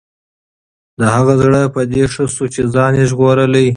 د 0.99 1.01
هغه 1.15 1.33
زړه 1.41 1.61
په 1.75 1.81
دې 1.93 2.03
ښه 2.13 2.23
شو 2.35 2.45
چې 2.53 2.61
ځان 2.73 2.91
یې 2.99 3.05
ژغورلی. 3.09 3.67